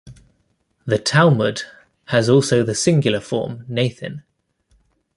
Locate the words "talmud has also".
0.97-2.63